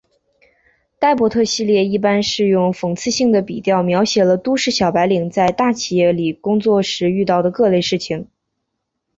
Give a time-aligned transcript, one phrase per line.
[0.97, 8.27] 呆伯特系列一般是用讽刺性的笔调描写了都市小白领在大企业里工作时遇到的各类事情。